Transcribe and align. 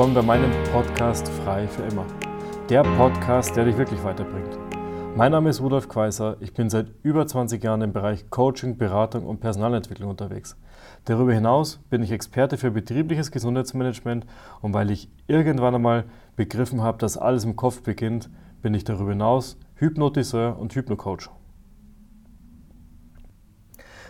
Willkommen 0.00 0.14
bei 0.14 0.22
meinem 0.22 0.50
Podcast 0.72 1.28
Frei 1.28 1.68
für 1.68 1.82
immer. 1.82 2.06
Der 2.70 2.82
Podcast, 2.84 3.54
der 3.54 3.66
dich 3.66 3.76
wirklich 3.76 4.02
weiterbringt. 4.02 4.58
Mein 5.14 5.32
Name 5.32 5.50
ist 5.50 5.60
Rudolf 5.60 5.90
Kweiser. 5.90 6.38
Ich 6.40 6.54
bin 6.54 6.70
seit 6.70 6.86
über 7.02 7.26
20 7.26 7.62
Jahren 7.62 7.82
im 7.82 7.92
Bereich 7.92 8.30
Coaching, 8.30 8.78
Beratung 8.78 9.26
und 9.26 9.40
Personalentwicklung 9.40 10.08
unterwegs. 10.08 10.56
Darüber 11.04 11.34
hinaus 11.34 11.80
bin 11.90 12.02
ich 12.02 12.12
Experte 12.12 12.56
für 12.56 12.70
betriebliches 12.70 13.30
Gesundheitsmanagement 13.30 14.24
und 14.62 14.72
weil 14.72 14.90
ich 14.90 15.10
irgendwann 15.26 15.74
einmal 15.74 16.06
begriffen 16.34 16.80
habe, 16.80 16.96
dass 16.96 17.18
alles 17.18 17.44
im 17.44 17.56
Kopf 17.56 17.82
beginnt, 17.82 18.30
bin 18.62 18.72
ich 18.72 18.84
darüber 18.84 19.10
hinaus 19.10 19.58
Hypnotiseur 19.74 20.58
und 20.58 20.74
Hypnocoach. 20.74 21.28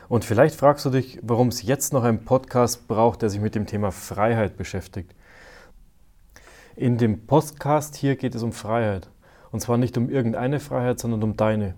Und 0.09 0.25
vielleicht 0.25 0.55
fragst 0.55 0.84
du 0.84 0.91
dich, 0.91 1.19
warum 1.25 1.48
es 1.48 1.62
jetzt 1.62 1.92
noch 1.92 2.05
einen 2.05 2.25
Podcast 2.25 2.86
braucht, 2.86 3.22
der 3.22 3.28
sich 3.28 3.41
mit 3.41 3.56
dem 3.56 3.66
Thema 3.66 3.91
Freiheit 3.91 4.56
beschäftigt. 4.56 5.16
In 6.80 6.97
dem 6.97 7.27
Podcast 7.27 7.95
hier 7.95 8.16
geht 8.16 8.34
es 8.34 8.43
um 8.43 8.52
Freiheit. 8.52 9.11
Und 9.52 9.61
zwar 9.61 9.77
nicht 9.77 9.98
um 9.98 10.09
irgendeine 10.09 10.61
Freiheit, 10.61 10.98
sondern 10.98 11.23
um 11.23 11.37
deine. 11.37 11.75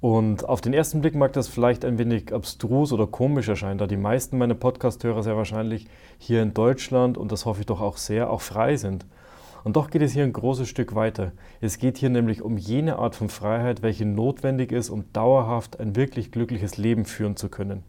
Und 0.00 0.48
auf 0.48 0.60
den 0.60 0.72
ersten 0.72 1.00
Blick 1.00 1.16
mag 1.16 1.32
das 1.32 1.48
vielleicht 1.48 1.84
ein 1.84 1.98
wenig 1.98 2.32
abstrus 2.32 2.92
oder 2.92 3.08
komisch 3.08 3.48
erscheinen, 3.48 3.78
da 3.78 3.88
die 3.88 3.96
meisten 3.96 4.38
meiner 4.38 4.54
Podcast-Hörer 4.54 5.24
sehr 5.24 5.36
wahrscheinlich 5.36 5.88
hier 6.18 6.40
in 6.40 6.54
Deutschland, 6.54 7.18
und 7.18 7.32
das 7.32 7.46
hoffe 7.46 7.62
ich 7.62 7.66
doch 7.66 7.80
auch 7.80 7.96
sehr, 7.96 8.30
auch 8.30 8.42
frei 8.42 8.76
sind. 8.76 9.06
Und 9.64 9.74
doch 9.74 9.90
geht 9.90 10.02
es 10.02 10.12
hier 10.12 10.22
ein 10.22 10.32
großes 10.32 10.68
Stück 10.68 10.94
weiter. 10.94 11.32
Es 11.60 11.78
geht 11.78 11.98
hier 11.98 12.10
nämlich 12.10 12.42
um 12.42 12.58
jene 12.58 13.00
Art 13.00 13.16
von 13.16 13.28
Freiheit, 13.28 13.82
welche 13.82 14.06
notwendig 14.06 14.70
ist, 14.70 14.88
um 14.88 15.12
dauerhaft 15.12 15.80
ein 15.80 15.96
wirklich 15.96 16.30
glückliches 16.30 16.76
Leben 16.76 17.06
führen 17.06 17.34
zu 17.34 17.48
können. 17.48 17.82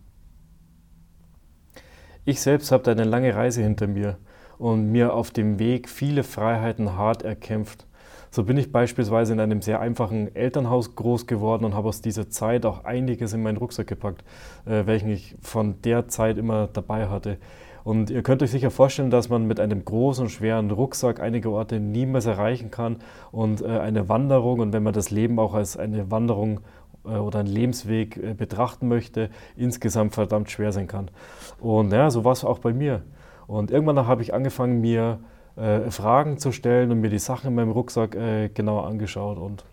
Ich 2.25 2.42
selbst 2.42 2.72
habe 2.72 2.90
eine 2.90 3.03
lange 3.03 3.36
Reise 3.36 3.62
hinter 3.62 3.86
mir 3.86 4.18
und 4.58 4.92
mir 4.92 5.14
auf 5.14 5.32
dem 5.32 5.59
Weg 5.59 5.90
viele 5.90 6.23
Freiheiten 6.23 6.98
hart 6.98 7.23
erkämpft. 7.23 7.86
So 8.32 8.44
bin 8.44 8.58
ich 8.58 8.72
beispielsweise 8.72 9.34
in 9.34 9.40
einem 9.40 9.62
sehr 9.62 9.80
einfachen 9.80 10.36
Elternhaus 10.36 10.96
groß 10.96 11.28
geworden 11.28 11.66
und 11.66 11.76
habe 11.76 11.90
aus 11.90 12.02
dieser 12.02 12.32
Zeit 12.32 12.66
auch 12.66 12.84
einiges 12.84 13.34
in 13.34 13.44
meinen 13.44 13.58
Rucksack 13.58 13.86
gepackt, 13.86 14.24
äh, 14.66 14.88
welchen 14.88 15.09
ich 15.09 15.36
von 15.42 15.81
der 15.84 16.08
Zeit 16.08 16.40
immer 16.40 16.68
dabei 16.68 17.09
hatte. 17.09 17.38
Und 17.84 18.09
ihr 18.09 18.24
könnt 18.24 18.42
euch 18.42 18.52
sicher 18.52 18.72
vorstellen, 18.72 19.12
dass 19.12 19.30
man 19.30 19.46
mit 19.46 19.59
einem 19.59 19.84
großen, 19.84 20.30
schweren 20.30 20.72
Rucksack 20.72 21.20
einige 21.20 21.52
Orte 21.52 21.80
niemals 21.80 22.26
erreichen 22.26 22.72
kann 22.72 22.98
und 23.31 23.62
äh, 23.62 23.68
eine 23.68 24.09
Wanderung 24.09 24.62
und 24.62 24.74
wenn 24.74 24.84
man 24.84 24.94
das 24.94 25.12
Leben 25.12 25.38
auch 25.38 25.54
als 25.54 25.78
eine 25.78 26.09
Wanderung 26.09 26.62
äh, 27.06 27.09
oder 27.09 27.40
einen 27.40 27.50
Lebensweg 27.50 28.18
äh, 28.18 28.34
betrachten 28.34 28.88
möchte, 28.88 29.30
insgesamt 29.56 30.14
verdammt 30.14 30.50
schwer 30.50 30.72
sein 30.72 30.88
kann. 30.88 31.12
Und 31.59 31.92
ja, 31.92 32.09
so 32.09 32.24
war 32.24 32.31
es 32.31 32.44
auch 32.44 32.59
bei 32.59 32.74
mir. 32.74 33.04
Und 33.47 33.72
irgendwann 33.72 34.08
habe 34.08 34.22
ich 34.22 34.33
angefangen, 34.33 34.81
mir 34.81 35.19
äh, 35.55 35.91
Fragen 35.91 36.38
zu 36.38 36.52
stellen 36.52 36.91
und 36.91 37.02
mir 37.02 37.09
die 37.09 37.19
Sachen 37.19 37.47
in 37.47 37.55
meinem 37.55 37.72
Rucksack 37.72 38.16
äh, 38.16 38.50
genauer 38.50 38.88
angeschaut 38.88 39.38
und 39.38 39.66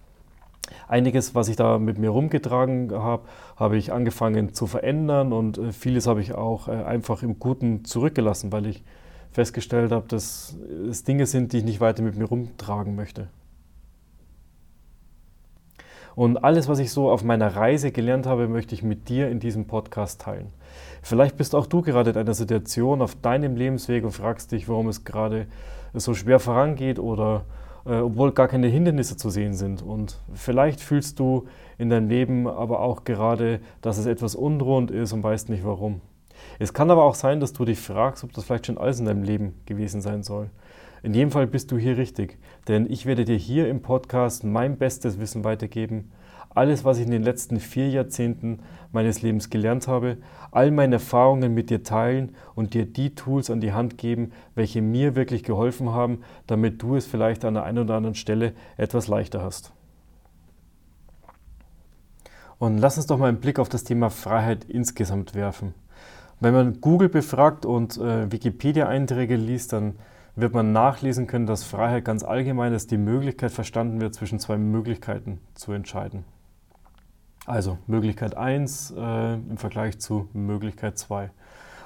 Einiges, 0.88 1.34
was 1.34 1.48
ich 1.48 1.56
da 1.56 1.78
mit 1.78 1.98
mir 1.98 2.10
rumgetragen 2.10 2.92
habe, 2.92 3.22
habe 3.56 3.76
ich 3.76 3.92
angefangen 3.92 4.54
zu 4.54 4.66
verändern 4.66 5.32
und 5.32 5.58
äh, 5.58 5.72
vieles 5.72 6.06
habe 6.06 6.20
ich 6.20 6.34
auch 6.34 6.68
äh, 6.68 6.72
einfach 6.72 7.22
im 7.22 7.38
Guten 7.38 7.84
zurückgelassen, 7.84 8.52
weil 8.52 8.66
ich 8.66 8.82
festgestellt 9.32 9.92
habe, 9.92 10.08
dass 10.08 10.56
es 10.88 11.04
Dinge 11.04 11.26
sind, 11.26 11.52
die 11.52 11.58
ich 11.58 11.64
nicht 11.64 11.80
weiter 11.80 12.02
mit 12.02 12.16
mir 12.16 12.24
rumtragen 12.24 12.96
möchte. 12.96 13.28
Und 16.14 16.38
alles, 16.38 16.68
was 16.68 16.78
ich 16.78 16.90
so 16.90 17.10
auf 17.10 17.24
meiner 17.24 17.56
Reise 17.56 17.92
gelernt 17.92 18.26
habe, 18.26 18.48
möchte 18.48 18.74
ich 18.74 18.82
mit 18.82 19.08
dir 19.08 19.28
in 19.28 19.40
diesem 19.40 19.66
Podcast 19.66 20.20
teilen. 20.20 20.48
Vielleicht 21.02 21.36
bist 21.36 21.54
auch 21.54 21.66
du 21.66 21.82
gerade 21.82 22.10
in 22.10 22.16
einer 22.16 22.34
Situation 22.34 23.02
auf 23.02 23.14
deinem 23.14 23.56
Lebensweg 23.56 24.04
und 24.04 24.12
fragst 24.12 24.52
dich, 24.52 24.68
warum 24.68 24.88
es 24.88 25.04
gerade 25.04 25.46
so 25.94 26.14
schwer 26.14 26.38
vorangeht 26.38 26.98
oder 26.98 27.44
äh, 27.86 27.96
obwohl 27.96 28.32
gar 28.32 28.48
keine 28.48 28.66
Hindernisse 28.68 29.16
zu 29.16 29.30
sehen 29.30 29.54
sind. 29.54 29.82
Und 29.82 30.20
vielleicht 30.34 30.80
fühlst 30.80 31.18
du 31.18 31.46
in 31.78 31.88
deinem 31.88 32.08
Leben 32.08 32.46
aber 32.46 32.80
auch 32.80 33.04
gerade, 33.04 33.60
dass 33.80 33.98
es 33.98 34.06
etwas 34.06 34.34
unrund 34.34 34.90
ist 34.90 35.12
und 35.12 35.22
weißt 35.22 35.48
nicht 35.48 35.64
warum. 35.64 36.00
Es 36.58 36.74
kann 36.74 36.90
aber 36.90 37.04
auch 37.04 37.14
sein, 37.14 37.40
dass 37.40 37.52
du 37.52 37.64
dich 37.64 37.78
fragst, 37.78 38.24
ob 38.24 38.32
das 38.32 38.44
vielleicht 38.44 38.66
schon 38.66 38.78
alles 38.78 39.00
in 39.00 39.06
deinem 39.06 39.22
Leben 39.22 39.54
gewesen 39.66 40.00
sein 40.00 40.22
soll. 40.22 40.50
In 41.02 41.14
jedem 41.14 41.30
Fall 41.30 41.46
bist 41.46 41.70
du 41.70 41.78
hier 41.78 41.96
richtig, 41.96 42.38
denn 42.68 42.90
ich 42.90 43.06
werde 43.06 43.24
dir 43.24 43.36
hier 43.36 43.68
im 43.68 43.80
Podcast 43.80 44.44
mein 44.44 44.76
bestes 44.76 45.18
Wissen 45.18 45.44
weitergeben, 45.44 46.10
alles, 46.52 46.84
was 46.84 46.98
ich 46.98 47.04
in 47.04 47.12
den 47.12 47.22
letzten 47.22 47.60
vier 47.60 47.88
Jahrzehnten 47.88 48.58
meines 48.92 49.22
Lebens 49.22 49.50
gelernt 49.50 49.86
habe, 49.86 50.16
all 50.50 50.72
meine 50.72 50.96
Erfahrungen 50.96 51.54
mit 51.54 51.70
dir 51.70 51.84
teilen 51.84 52.34
und 52.56 52.74
dir 52.74 52.86
die 52.86 53.14
Tools 53.14 53.50
an 53.50 53.60
die 53.60 53.72
Hand 53.72 53.98
geben, 53.98 54.32
welche 54.56 54.82
mir 54.82 55.14
wirklich 55.14 55.44
geholfen 55.44 55.90
haben, 55.90 56.22
damit 56.48 56.82
du 56.82 56.96
es 56.96 57.06
vielleicht 57.06 57.44
an 57.44 57.54
der 57.54 57.62
einen 57.62 57.78
oder 57.78 57.94
anderen 57.94 58.16
Stelle 58.16 58.52
etwas 58.76 59.06
leichter 59.06 59.42
hast. 59.42 59.72
Und 62.58 62.78
lass 62.78 62.96
uns 62.96 63.06
doch 63.06 63.16
mal 63.16 63.28
einen 63.28 63.40
Blick 63.40 63.58
auf 63.58 63.68
das 63.68 63.84
Thema 63.84 64.10
Freiheit 64.10 64.64
insgesamt 64.64 65.34
werfen. 65.34 65.72
Wenn 66.40 66.54
man 66.54 66.80
Google 66.80 67.10
befragt 67.10 67.66
und 67.66 67.98
äh, 67.98 68.32
Wikipedia-Einträge 68.32 69.36
liest, 69.36 69.74
dann 69.74 69.96
wird 70.36 70.54
man 70.54 70.72
nachlesen 70.72 71.26
können, 71.26 71.46
dass 71.46 71.64
Freiheit 71.64 72.04
ganz 72.06 72.24
allgemein 72.24 72.72
als 72.72 72.86
die 72.86 72.96
Möglichkeit 72.96 73.50
verstanden 73.50 74.00
wird, 74.00 74.14
zwischen 74.14 74.38
zwei 74.38 74.56
Möglichkeiten 74.56 75.38
zu 75.54 75.72
entscheiden. 75.72 76.24
Also 77.44 77.76
Möglichkeit 77.86 78.36
1 78.36 78.94
äh, 78.96 79.34
im 79.34 79.58
Vergleich 79.58 79.98
zu 79.98 80.28
Möglichkeit 80.32 80.98
2. 80.98 81.30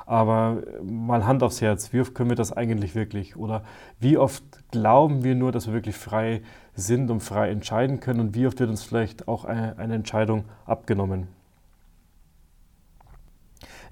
Aber 0.06 0.62
mal 0.84 1.26
Hand 1.26 1.42
aufs 1.42 1.60
Herz, 1.60 1.92
wie 1.92 2.00
oft 2.00 2.14
können 2.14 2.28
wir 2.28 2.36
das 2.36 2.52
eigentlich 2.52 2.94
wirklich? 2.94 3.36
Oder 3.36 3.64
wie 3.98 4.18
oft 4.18 4.44
glauben 4.70 5.24
wir 5.24 5.34
nur, 5.34 5.50
dass 5.50 5.66
wir 5.66 5.74
wirklich 5.74 5.96
frei 5.96 6.42
sind 6.74 7.10
und 7.10 7.20
frei 7.20 7.50
entscheiden 7.50 8.00
können? 8.00 8.20
Und 8.20 8.34
wie 8.34 8.46
oft 8.46 8.60
wird 8.60 8.70
uns 8.70 8.82
vielleicht 8.82 9.26
auch 9.26 9.46
eine 9.46 9.94
Entscheidung 9.94 10.44
abgenommen? 10.66 11.28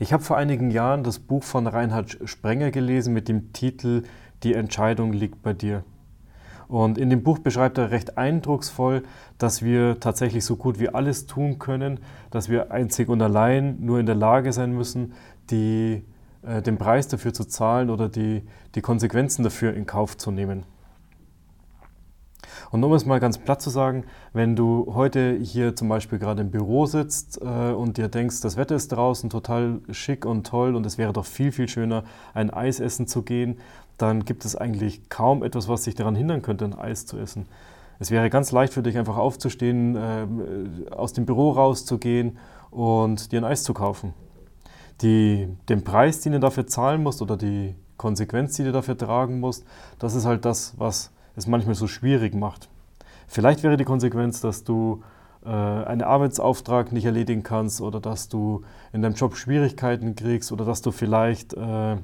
Ich 0.02 0.12
habe 0.12 0.24
vor 0.24 0.36
einigen 0.36 0.72
Jahren 0.72 1.04
das 1.04 1.20
Buch 1.20 1.44
von 1.44 1.68
Reinhard 1.68 2.18
Sprenger 2.24 2.72
gelesen 2.72 3.14
mit 3.14 3.28
dem 3.28 3.52
Titel 3.52 4.02
Die 4.42 4.52
Entscheidung 4.52 5.12
liegt 5.12 5.44
bei 5.44 5.52
dir. 5.52 5.84
Und 6.66 6.98
in 6.98 7.08
dem 7.08 7.22
Buch 7.22 7.38
beschreibt 7.38 7.78
er 7.78 7.92
recht 7.92 8.18
eindrucksvoll, 8.18 9.04
dass 9.38 9.62
wir 9.62 10.00
tatsächlich 10.00 10.44
so 10.44 10.56
gut 10.56 10.80
wie 10.80 10.88
alles 10.88 11.26
tun 11.26 11.60
können, 11.60 12.00
dass 12.32 12.48
wir 12.48 12.72
einzig 12.72 13.08
und 13.08 13.22
allein 13.22 13.76
nur 13.78 14.00
in 14.00 14.06
der 14.06 14.16
Lage 14.16 14.52
sein 14.52 14.72
müssen, 14.72 15.12
die, 15.50 16.02
äh, 16.44 16.62
den 16.62 16.78
Preis 16.78 17.06
dafür 17.06 17.32
zu 17.32 17.44
zahlen 17.44 17.88
oder 17.88 18.08
die, 18.08 18.42
die 18.74 18.80
Konsequenzen 18.80 19.44
dafür 19.44 19.72
in 19.72 19.86
Kauf 19.86 20.16
zu 20.16 20.32
nehmen. 20.32 20.64
Und 22.70 22.82
um 22.82 22.92
es 22.92 23.06
mal 23.06 23.20
ganz 23.20 23.38
platt 23.38 23.62
zu 23.62 23.70
sagen, 23.70 24.04
wenn 24.32 24.56
du 24.56 24.92
heute 24.94 25.36
hier 25.36 25.76
zum 25.76 25.88
Beispiel 25.88 26.18
gerade 26.18 26.42
im 26.42 26.50
Büro 26.50 26.86
sitzt 26.86 27.40
äh, 27.40 27.72
und 27.72 27.98
dir 27.98 28.08
denkst, 28.08 28.40
das 28.40 28.56
Wetter 28.56 28.76
ist 28.76 28.88
draußen 28.88 29.30
total 29.30 29.80
schick 29.90 30.24
und 30.26 30.46
toll 30.46 30.74
und 30.74 30.86
es 30.86 30.98
wäre 30.98 31.12
doch 31.12 31.26
viel, 31.26 31.52
viel 31.52 31.68
schöner, 31.68 32.04
ein 32.34 32.50
Eis 32.50 32.80
essen 32.80 33.06
zu 33.06 33.22
gehen, 33.22 33.58
dann 33.98 34.24
gibt 34.24 34.44
es 34.44 34.56
eigentlich 34.56 35.08
kaum 35.08 35.42
etwas, 35.42 35.68
was 35.68 35.82
dich 35.82 35.94
daran 35.94 36.14
hindern 36.14 36.42
könnte, 36.42 36.64
ein 36.64 36.74
Eis 36.74 37.06
zu 37.06 37.18
essen. 37.18 37.46
Es 37.98 38.10
wäre 38.10 38.30
ganz 38.30 38.50
leicht 38.50 38.72
für 38.72 38.82
dich, 38.82 38.98
einfach 38.98 39.16
aufzustehen, 39.16 39.96
äh, 39.96 40.26
aus 40.90 41.12
dem 41.12 41.24
Büro 41.24 41.50
rauszugehen 41.50 42.38
und 42.70 43.30
dir 43.30 43.40
ein 43.40 43.44
Eis 43.44 43.62
zu 43.62 43.74
kaufen. 43.74 44.12
Die, 45.02 45.48
den 45.68 45.84
Preis, 45.84 46.20
den 46.20 46.32
du 46.32 46.40
dafür 46.40 46.66
zahlen 46.66 47.02
musst 47.02 47.22
oder 47.22 47.36
die 47.36 47.76
Konsequenz, 47.96 48.56
die 48.56 48.64
du 48.64 48.72
dafür 48.72 48.98
tragen 48.98 49.40
musst, 49.40 49.64
das 49.98 50.14
ist 50.14 50.24
halt 50.24 50.44
das, 50.44 50.74
was 50.78 51.12
es 51.36 51.46
manchmal 51.46 51.74
so 51.74 51.86
schwierig 51.86 52.34
macht. 52.34 52.68
Vielleicht 53.26 53.62
wäre 53.62 53.76
die 53.76 53.84
Konsequenz, 53.84 54.40
dass 54.40 54.64
du 54.64 55.02
äh, 55.44 55.48
einen 55.48 56.02
Arbeitsauftrag 56.02 56.92
nicht 56.92 57.04
erledigen 57.04 57.42
kannst 57.42 57.80
oder 57.80 58.00
dass 58.00 58.28
du 58.28 58.64
in 58.92 59.02
deinem 59.02 59.14
Job 59.14 59.36
Schwierigkeiten 59.36 60.14
kriegst 60.14 60.52
oder 60.52 60.64
dass 60.64 60.82
du 60.82 60.92
vielleicht 60.92 61.54
äh, 61.54 61.96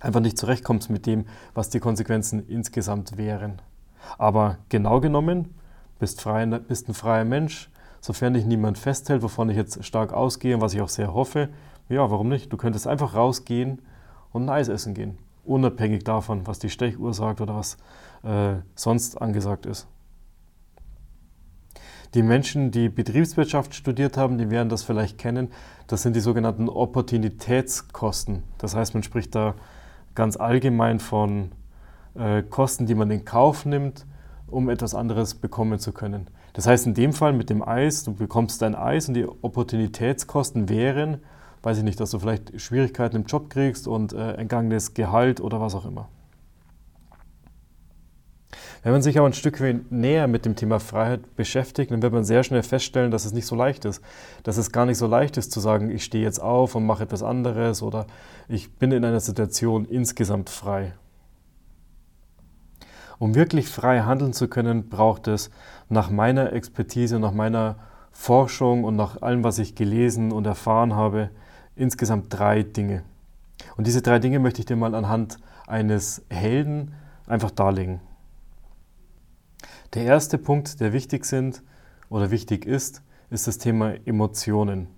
einfach 0.00 0.20
nicht 0.20 0.38
zurechtkommst 0.38 0.90
mit 0.90 1.06
dem, 1.06 1.26
was 1.54 1.70
die 1.70 1.80
Konsequenzen 1.80 2.46
insgesamt 2.48 3.16
wären. 3.16 3.60
Aber 4.16 4.58
genau 4.68 5.00
genommen, 5.00 5.54
bist, 5.98 6.20
frei, 6.20 6.46
bist 6.46 6.88
ein 6.88 6.94
freier 6.94 7.24
Mensch, 7.24 7.70
sofern 8.00 8.34
dich 8.34 8.46
niemand 8.46 8.78
festhält, 8.78 9.22
wovon 9.22 9.50
ich 9.50 9.56
jetzt 9.56 9.84
stark 9.84 10.12
ausgehe 10.12 10.54
und 10.54 10.60
was 10.60 10.74
ich 10.74 10.80
auch 10.80 10.88
sehr 10.88 11.12
hoffe, 11.12 11.48
ja, 11.88 12.10
warum 12.10 12.28
nicht? 12.28 12.52
Du 12.52 12.56
könntest 12.56 12.86
einfach 12.86 13.14
rausgehen 13.14 13.80
und 14.32 14.44
ein 14.44 14.50
Eis 14.50 14.68
essen 14.68 14.94
gehen, 14.94 15.18
unabhängig 15.48 16.04
davon, 16.04 16.46
was 16.46 16.58
die 16.58 16.70
Stechuhr 16.70 17.14
sagt 17.14 17.40
oder 17.40 17.56
was 17.56 17.76
äh, 18.22 18.56
sonst 18.74 19.20
angesagt 19.20 19.66
ist. 19.66 19.88
Die 22.14 22.22
Menschen, 22.22 22.70
die 22.70 22.88
Betriebswirtschaft 22.88 23.74
studiert 23.74 24.16
haben, 24.16 24.38
die 24.38 24.50
werden 24.50 24.70
das 24.70 24.82
vielleicht 24.82 25.18
kennen. 25.18 25.48
Das 25.88 26.02
sind 26.02 26.16
die 26.16 26.20
sogenannten 26.20 26.68
Opportunitätskosten. 26.68 28.44
Das 28.56 28.74
heißt, 28.74 28.94
man 28.94 29.02
spricht 29.02 29.34
da 29.34 29.54
ganz 30.14 30.36
allgemein 30.36 31.00
von 31.00 31.52
äh, 32.14 32.42
Kosten, 32.42 32.86
die 32.86 32.94
man 32.94 33.10
in 33.10 33.26
Kauf 33.26 33.66
nimmt, 33.66 34.06
um 34.46 34.70
etwas 34.70 34.94
anderes 34.94 35.34
bekommen 35.34 35.78
zu 35.78 35.92
können. 35.92 36.28
Das 36.54 36.66
heißt 36.66 36.86
in 36.86 36.94
dem 36.94 37.12
Fall 37.12 37.34
mit 37.34 37.50
dem 37.50 37.62
Eis, 37.62 38.04
du 38.04 38.14
bekommst 38.14 38.62
dein 38.62 38.74
Eis 38.74 39.08
und 39.08 39.14
die 39.14 39.26
Opportunitätskosten 39.26 40.68
wären, 40.70 41.18
weiß 41.62 41.78
ich 41.78 41.84
nicht, 41.84 42.00
dass 42.00 42.10
du 42.10 42.18
vielleicht 42.18 42.60
Schwierigkeiten 42.60 43.16
im 43.16 43.24
Job 43.24 43.50
kriegst 43.50 43.88
und 43.88 44.12
äh, 44.12 44.32
entgangenes 44.34 44.94
Gehalt 44.94 45.40
oder 45.40 45.60
was 45.60 45.74
auch 45.74 45.86
immer. 45.86 46.08
Wenn 48.82 48.92
man 48.92 49.02
sich 49.02 49.18
aber 49.18 49.26
ein 49.26 49.32
Stück 49.32 49.60
näher 49.90 50.28
mit 50.28 50.44
dem 50.44 50.54
Thema 50.54 50.78
Freiheit 50.78 51.36
beschäftigt, 51.36 51.90
dann 51.90 52.00
wird 52.00 52.12
man 52.12 52.24
sehr 52.24 52.44
schnell 52.44 52.62
feststellen, 52.62 53.10
dass 53.10 53.24
es 53.24 53.32
nicht 53.32 53.46
so 53.46 53.56
leicht 53.56 53.84
ist. 53.84 54.02
Dass 54.44 54.56
es 54.56 54.70
gar 54.70 54.86
nicht 54.86 54.98
so 54.98 55.06
leicht 55.06 55.36
ist 55.36 55.50
zu 55.50 55.60
sagen, 55.60 55.90
ich 55.90 56.04
stehe 56.04 56.22
jetzt 56.22 56.40
auf 56.40 56.74
und 56.74 56.86
mache 56.86 57.02
etwas 57.02 57.22
anderes 57.22 57.82
oder 57.82 58.06
ich 58.48 58.72
bin 58.76 58.92
in 58.92 59.04
einer 59.04 59.20
Situation 59.20 59.84
insgesamt 59.84 60.48
frei. 60.48 60.94
Um 63.18 63.34
wirklich 63.34 63.68
frei 63.68 64.02
handeln 64.02 64.32
zu 64.32 64.46
können, 64.46 64.88
braucht 64.88 65.26
es 65.26 65.50
nach 65.88 66.08
meiner 66.08 66.52
Expertise, 66.52 67.18
nach 67.18 67.32
meiner 67.32 67.76
Forschung 68.12 68.84
und 68.84 68.94
nach 68.94 69.22
allem, 69.22 69.42
was 69.42 69.58
ich 69.58 69.74
gelesen 69.74 70.30
und 70.30 70.46
erfahren 70.46 70.94
habe, 70.94 71.30
insgesamt 71.78 72.26
drei 72.30 72.62
Dinge. 72.62 73.02
Und 73.76 73.86
diese 73.86 74.02
drei 74.02 74.18
Dinge 74.18 74.38
möchte 74.38 74.60
ich 74.60 74.66
dir 74.66 74.76
mal 74.76 74.94
anhand 74.94 75.38
eines 75.66 76.22
Helden 76.30 76.94
einfach 77.26 77.50
darlegen. 77.50 78.00
Der 79.94 80.04
erste 80.04 80.38
Punkt, 80.38 80.80
der 80.80 80.92
wichtig 80.92 81.24
sind 81.24 81.62
oder 82.10 82.30
wichtig 82.30 82.66
ist, 82.66 83.02
ist 83.30 83.46
das 83.46 83.58
Thema 83.58 83.94
Emotionen. 84.06 84.88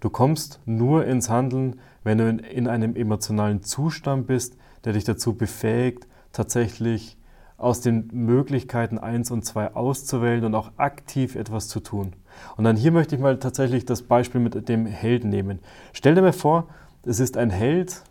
Du 0.00 0.10
kommst 0.10 0.60
nur 0.66 1.06
ins 1.06 1.30
Handeln, 1.30 1.80
wenn 2.02 2.18
du 2.18 2.28
in, 2.28 2.68
einem 2.68 2.94
emotionalen 2.94 3.62
Zustand 3.62 4.26
bist, 4.26 4.56
der 4.84 4.92
dich 4.92 5.04
dazu 5.04 5.34
befähigt, 5.34 6.06
tatsächlich 6.32 7.16
aus 7.56 7.80
den 7.80 8.08
Möglichkeiten 8.12 8.98
1 8.98 9.30
und 9.30 9.44
2 9.44 9.74
auszuwählen 9.74 10.44
und 10.44 10.54
auch 10.54 10.72
aktiv 10.76 11.36
etwas 11.36 11.68
zu 11.68 11.80
tun. 11.80 12.14
Und 12.56 12.64
dann 12.64 12.76
hier 12.76 12.92
möchte 12.92 13.14
ich 13.14 13.20
mal 13.20 13.38
tatsächlich 13.38 13.84
das 13.84 14.02
Beispiel 14.02 14.40
mit 14.40 14.68
dem 14.68 14.86
Helden 14.86 15.30
nehmen. 15.30 15.58
Stell 15.92 16.14
dir 16.14 16.22
mal 16.22 16.32
vor, 16.32 16.68
es 17.04 17.20
ist 17.20 17.36
ein 17.36 17.50
Held, 17.50 18.02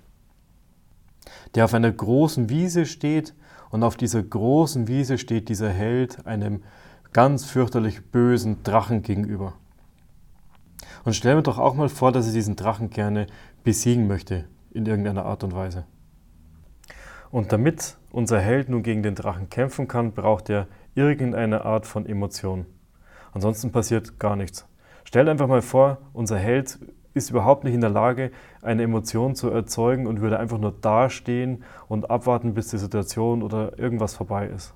der 1.56 1.66
auf 1.66 1.74
einer 1.74 1.92
großen 1.92 2.50
Wiese 2.50 2.86
steht 2.86 3.34
und 3.70 3.84
auf 3.84 3.96
dieser 3.96 4.22
großen 4.22 4.88
Wiese 4.88 5.18
steht 5.18 5.50
dieser 5.50 5.70
Held 5.70 6.26
einem 6.28 6.64
ganz 7.12 7.46
fürchterlich 7.46 8.12
bösen 8.12 8.64
Drachen 8.64 9.02
gegenüber. 9.02 9.54
Und 11.06 11.14
stell 11.14 11.36
mir 11.36 11.44
doch 11.44 11.58
auch 11.58 11.76
mal 11.76 11.90
vor, 11.90 12.12
dass 12.12 12.28
er 12.28 12.34
diesen 12.34 12.56
Drachen 12.56 12.90
gerne 12.90 13.28
besiegen 13.64 14.08
möchte, 14.08 14.46
in 14.72 14.86
irgendeiner 14.86 15.26
Art 15.26 15.44
und 15.44 15.54
Weise. 15.54 15.86
Und 17.32 17.52
damit 17.52 17.98
unser 18.12 18.40
Held 18.40 18.70
nun 18.70 18.84
gegen 18.84 19.04
den 19.04 19.16
Drachen 19.16 19.50
kämpfen 19.50 19.88
kann, 19.88 20.14
braucht 20.14 20.50
er 20.50 20.68
irgendeine 20.94 21.66
Art 21.66 21.88
von 21.88 22.06
Emotion. 22.06 22.66
Ansonsten 23.34 23.72
passiert 23.72 24.20
gar 24.20 24.36
nichts. 24.36 24.68
Stell 25.04 25.28
einfach 25.28 25.48
mal 25.48 25.62
vor, 25.62 25.98
unser 26.14 26.38
Held 26.38 26.80
ist 27.14 27.30
überhaupt 27.30 27.64
nicht 27.64 27.74
in 27.74 27.82
der 27.82 27.90
Lage, 27.90 28.32
eine 28.62 28.84
Emotion 28.84 29.36
zu 29.36 29.50
erzeugen 29.50 30.08
und 30.08 30.22
würde 30.22 30.40
einfach 30.40 30.58
nur 30.58 30.72
dastehen 30.72 31.64
und 31.88 32.10
abwarten, 32.10 32.54
bis 32.54 32.70
die 32.70 32.78
Situation 32.78 33.44
oder 33.44 33.78
irgendwas 33.78 34.16
vorbei 34.16 34.48
ist. 34.48 34.74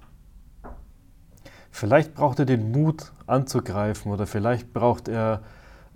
Vielleicht 1.71 2.13
braucht 2.15 2.39
er 2.39 2.45
den 2.45 2.71
Mut 2.71 3.11
anzugreifen 3.27 4.11
oder 4.11 4.25
vielleicht 4.25 4.73
braucht 4.73 5.07
er 5.07 5.41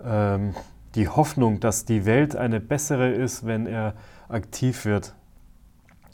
ähm, 0.04 0.54
die 0.94 1.08
Hoffnung, 1.08 1.60
dass 1.60 1.84
die 1.84 2.04
Welt 2.04 2.36
eine 2.36 2.60
bessere 2.60 3.10
ist, 3.10 3.46
wenn 3.46 3.66
er 3.66 3.94
aktiv 4.28 4.84
wird. 4.84 5.14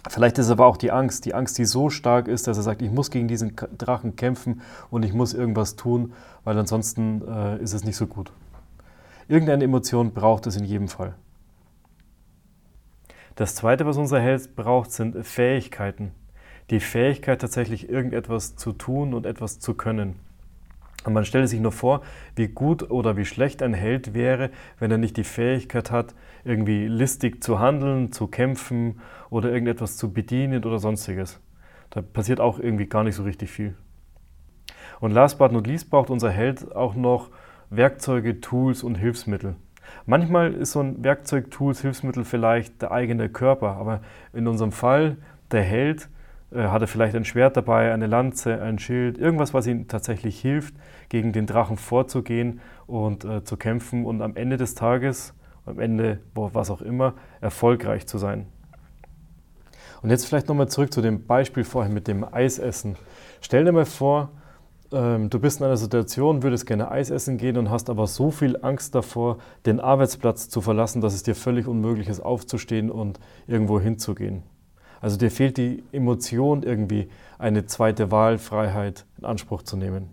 Vielleicht 0.06 0.38
ist 0.38 0.50
aber 0.50 0.66
auch 0.66 0.76
die 0.76 0.92
Angst, 0.92 1.24
die 1.24 1.34
Angst, 1.34 1.58
die 1.58 1.64
so 1.64 1.90
stark 1.90 2.28
ist, 2.28 2.46
dass 2.46 2.56
er 2.56 2.62
sagt, 2.62 2.82
ich 2.82 2.90
muss 2.90 3.10
gegen 3.10 3.26
diesen 3.26 3.56
Drachen 3.76 4.14
kämpfen 4.14 4.62
und 4.90 5.04
ich 5.04 5.12
muss 5.12 5.34
irgendwas 5.34 5.76
tun, 5.76 6.12
weil 6.44 6.56
ansonsten 6.56 7.22
äh, 7.26 7.58
ist 7.60 7.72
es 7.72 7.84
nicht 7.84 7.96
so 7.96 8.06
gut. 8.06 8.32
Irgendeine 9.26 9.64
Emotion 9.64 10.12
braucht 10.12 10.46
es 10.46 10.56
in 10.56 10.64
jedem 10.64 10.88
Fall. 10.88 11.14
Das 13.34 13.54
Zweite, 13.54 13.86
was 13.86 13.96
unser 13.96 14.20
Held 14.20 14.56
braucht, 14.56 14.90
sind 14.92 15.24
Fähigkeiten. 15.26 16.12
Die 16.70 16.80
Fähigkeit, 16.80 17.40
tatsächlich 17.40 17.88
irgendetwas 17.88 18.56
zu 18.56 18.72
tun 18.72 19.14
und 19.14 19.26
etwas 19.26 19.58
zu 19.58 19.74
können. 19.74 20.16
Und 21.08 21.14
man 21.14 21.24
stelle 21.24 21.48
sich 21.48 21.58
nur 21.58 21.72
vor, 21.72 22.02
wie 22.36 22.48
gut 22.48 22.90
oder 22.90 23.16
wie 23.16 23.24
schlecht 23.24 23.62
ein 23.62 23.72
Held 23.72 24.12
wäre, 24.12 24.50
wenn 24.78 24.90
er 24.90 24.98
nicht 24.98 25.16
die 25.16 25.24
Fähigkeit 25.24 25.90
hat, 25.90 26.14
irgendwie 26.44 26.86
listig 26.86 27.42
zu 27.42 27.60
handeln, 27.60 28.12
zu 28.12 28.26
kämpfen 28.26 29.00
oder 29.30 29.50
irgendetwas 29.50 29.96
zu 29.96 30.12
bedienen 30.12 30.62
oder 30.66 30.78
sonstiges. 30.78 31.40
Da 31.88 32.02
passiert 32.02 32.40
auch 32.40 32.58
irgendwie 32.58 32.84
gar 32.84 33.04
nicht 33.04 33.14
so 33.14 33.22
richtig 33.22 33.50
viel. 33.50 33.74
Und 35.00 35.12
last 35.12 35.38
but 35.38 35.50
not 35.50 35.66
least 35.66 35.88
braucht 35.88 36.10
unser 36.10 36.28
Held 36.28 36.76
auch 36.76 36.94
noch 36.94 37.30
Werkzeuge, 37.70 38.42
Tools 38.42 38.82
und 38.82 38.96
Hilfsmittel. 38.96 39.56
Manchmal 40.04 40.52
ist 40.52 40.72
so 40.72 40.80
ein 40.80 41.02
Werkzeug, 41.02 41.50
Tools, 41.50 41.80
Hilfsmittel 41.80 42.26
vielleicht 42.26 42.82
der 42.82 42.92
eigene 42.92 43.30
Körper, 43.30 43.76
aber 43.76 44.02
in 44.34 44.46
unserem 44.46 44.72
Fall, 44.72 45.16
der 45.52 45.62
Held, 45.62 46.10
hat 46.56 46.80
er 46.80 46.88
vielleicht 46.88 47.14
ein 47.14 47.24
Schwert 47.24 47.56
dabei, 47.56 47.92
eine 47.92 48.06
Lanze, 48.06 48.62
ein 48.62 48.78
Schild, 48.78 49.18
irgendwas, 49.18 49.52
was 49.52 49.66
ihm 49.66 49.88
tatsächlich 49.88 50.40
hilft, 50.40 50.74
gegen 51.08 51.32
den 51.32 51.46
Drachen 51.46 51.76
vorzugehen 51.76 52.60
und 52.86 53.24
äh, 53.24 53.44
zu 53.44 53.56
kämpfen 53.56 54.06
und 54.06 54.22
am 54.22 54.34
Ende 54.36 54.56
des 54.56 54.74
Tages, 54.74 55.34
am 55.66 55.78
Ende, 55.78 56.20
was 56.34 56.70
auch 56.70 56.80
immer, 56.80 57.14
erfolgreich 57.40 58.06
zu 58.06 58.18
sein. 58.18 58.46
Und 60.00 60.10
jetzt 60.10 60.26
vielleicht 60.26 60.48
nochmal 60.48 60.68
zurück 60.68 60.92
zu 60.92 61.02
dem 61.02 61.26
Beispiel 61.26 61.64
vorhin 61.64 61.92
mit 61.92 62.08
dem 62.08 62.24
Eisessen. 62.24 62.96
Stell 63.40 63.64
dir 63.64 63.72
mal 63.72 63.84
vor, 63.84 64.30
ähm, 64.92 65.28
du 65.28 65.38
bist 65.38 65.60
in 65.60 65.66
einer 65.66 65.76
Situation, 65.76 66.42
würdest 66.42 66.66
gerne 66.66 66.90
Eis 66.90 67.10
essen 67.10 67.36
gehen 67.36 67.56
und 67.56 67.68
hast 67.68 67.90
aber 67.90 68.06
so 68.06 68.30
viel 68.30 68.56
Angst 68.62 68.94
davor, 68.94 69.38
den 69.66 69.80
Arbeitsplatz 69.80 70.48
zu 70.48 70.60
verlassen, 70.60 71.00
dass 71.00 71.14
es 71.14 71.24
dir 71.24 71.34
völlig 71.34 71.66
unmöglich 71.66 72.08
ist, 72.08 72.20
aufzustehen 72.20 72.90
und 72.90 73.20
irgendwo 73.46 73.80
hinzugehen. 73.80 74.44
Also 75.00 75.16
dir 75.16 75.30
fehlt 75.30 75.56
die 75.56 75.82
Emotion 75.92 76.62
irgendwie, 76.62 77.08
eine 77.38 77.66
zweite 77.66 78.10
Wahlfreiheit 78.10 79.06
in 79.18 79.24
Anspruch 79.24 79.62
zu 79.62 79.76
nehmen. 79.76 80.08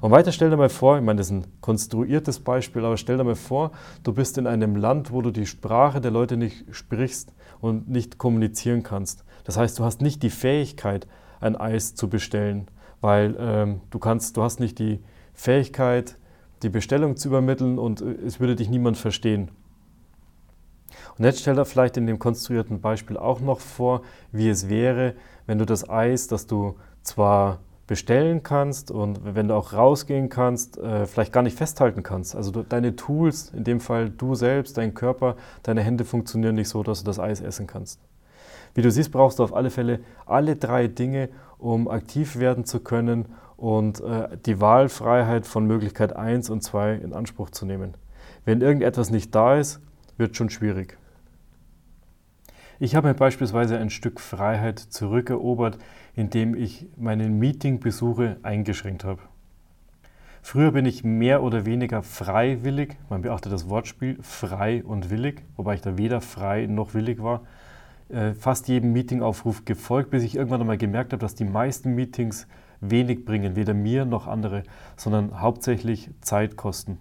Und 0.00 0.10
weiter 0.10 0.32
stell 0.32 0.50
dir 0.50 0.56
mal 0.56 0.68
vor, 0.68 0.98
ich 0.98 1.04
meine, 1.04 1.18
das 1.18 1.28
ist 1.28 1.32
ein 1.32 1.46
konstruiertes 1.60 2.40
Beispiel, 2.40 2.84
aber 2.84 2.96
stell 2.96 3.16
dir 3.16 3.24
mal 3.24 3.34
vor, 3.34 3.72
du 4.02 4.12
bist 4.12 4.38
in 4.38 4.46
einem 4.46 4.76
Land, 4.76 5.12
wo 5.12 5.22
du 5.22 5.30
die 5.30 5.46
Sprache 5.46 6.00
der 6.00 6.10
Leute 6.10 6.36
nicht 6.36 6.64
sprichst 6.70 7.32
und 7.60 7.88
nicht 7.88 8.18
kommunizieren 8.18 8.82
kannst. 8.82 9.24
Das 9.44 9.56
heißt, 9.56 9.78
du 9.78 9.84
hast 9.84 10.02
nicht 10.02 10.22
die 10.22 10.30
Fähigkeit, 10.30 11.06
ein 11.40 11.56
Eis 11.56 11.94
zu 11.94 12.08
bestellen 12.08 12.68
weil 13.02 13.36
ähm, 13.38 13.80
du 13.90 13.98
kannst, 13.98 14.38
du 14.38 14.42
hast 14.42 14.60
nicht 14.60 14.78
die 14.78 15.00
Fähigkeit, 15.34 16.16
die 16.62 16.70
Bestellung 16.70 17.16
zu 17.16 17.28
übermitteln 17.28 17.78
und 17.78 18.00
äh, 18.00 18.14
es 18.26 18.40
würde 18.40 18.56
dich 18.56 18.70
niemand 18.70 18.96
verstehen. 18.96 19.50
Und 21.18 21.24
jetzt 21.24 21.40
stell 21.40 21.54
dir 21.54 21.64
vielleicht 21.64 21.96
in 21.96 22.06
dem 22.06 22.18
konstruierten 22.18 22.80
Beispiel 22.80 23.16
auch 23.16 23.40
noch 23.40 23.60
vor, 23.60 24.02
wie 24.30 24.48
es 24.48 24.68
wäre, 24.68 25.14
wenn 25.46 25.58
du 25.58 25.66
das 25.66 25.88
Eis, 25.88 26.26
das 26.28 26.46
du 26.46 26.76
zwar 27.02 27.58
bestellen 27.86 28.42
kannst 28.42 28.90
und 28.90 29.20
wenn 29.34 29.48
du 29.48 29.54
auch 29.54 29.72
rausgehen 29.72 30.28
kannst, 30.28 30.78
äh, 30.78 31.04
vielleicht 31.06 31.32
gar 31.32 31.42
nicht 31.42 31.58
festhalten 31.58 32.02
kannst. 32.02 32.34
Also 32.34 32.62
deine 32.62 32.96
Tools, 32.96 33.52
in 33.54 33.64
dem 33.64 33.80
Fall 33.80 34.08
du 34.08 34.34
selbst, 34.34 34.78
dein 34.78 34.94
Körper, 34.94 35.36
deine 35.62 35.82
Hände 35.82 36.04
funktionieren 36.04 36.54
nicht 36.54 36.68
so, 36.68 36.82
dass 36.82 37.00
du 37.00 37.04
das 37.04 37.18
Eis 37.18 37.40
essen 37.40 37.66
kannst. 37.66 38.00
Wie 38.74 38.82
du 38.82 38.90
siehst, 38.90 39.12
brauchst 39.12 39.38
du 39.38 39.44
auf 39.44 39.54
alle 39.54 39.70
Fälle 39.70 40.00
alle 40.24 40.56
drei 40.56 40.86
Dinge, 40.86 41.28
um 41.58 41.88
aktiv 41.88 42.38
werden 42.38 42.64
zu 42.64 42.80
können 42.80 43.26
und 43.56 44.00
äh, 44.00 44.38
die 44.46 44.60
Wahlfreiheit 44.60 45.46
von 45.46 45.66
Möglichkeit 45.66 46.16
1 46.16 46.50
und 46.50 46.62
2 46.62 46.94
in 46.94 47.12
Anspruch 47.12 47.50
zu 47.50 47.66
nehmen. 47.66 47.94
Wenn 48.44 48.60
irgendetwas 48.60 49.10
nicht 49.10 49.34
da 49.34 49.56
ist, 49.56 49.80
wird 50.16 50.36
schon 50.36 50.50
schwierig. 50.50 50.96
Ich 52.82 52.96
habe 52.96 53.06
mir 53.06 53.14
beispielsweise 53.14 53.78
ein 53.78 53.90
Stück 53.90 54.18
Freiheit 54.18 54.80
zurückerobert, 54.80 55.78
indem 56.16 56.56
ich 56.56 56.88
meinen 56.96 57.38
Meetingbesuche 57.38 58.38
eingeschränkt 58.42 59.04
habe. 59.04 59.22
Früher 60.42 60.72
bin 60.72 60.84
ich 60.84 61.04
mehr 61.04 61.44
oder 61.44 61.64
weniger 61.64 62.02
freiwillig, 62.02 62.96
man 63.08 63.22
beachtet 63.22 63.52
das 63.52 63.68
Wortspiel 63.68 64.18
frei 64.20 64.82
und 64.82 65.10
willig, 65.10 65.44
wobei 65.54 65.74
ich 65.74 65.80
da 65.80 65.96
weder 65.96 66.20
frei 66.20 66.66
noch 66.66 66.92
willig 66.92 67.22
war, 67.22 67.42
äh, 68.08 68.34
fast 68.34 68.66
jedem 68.66 68.92
Meetingaufruf 68.92 69.64
gefolgt, 69.64 70.10
bis 70.10 70.24
ich 70.24 70.34
irgendwann 70.34 70.62
einmal 70.62 70.76
gemerkt 70.76 71.12
habe, 71.12 71.20
dass 71.20 71.36
die 71.36 71.44
meisten 71.44 71.94
Meetings 71.94 72.48
wenig 72.80 73.24
bringen, 73.24 73.54
weder 73.54 73.74
mir 73.74 74.04
noch 74.06 74.26
andere, 74.26 74.64
sondern 74.96 75.40
hauptsächlich 75.40 76.10
Zeit 76.20 76.56
kosten. 76.56 76.98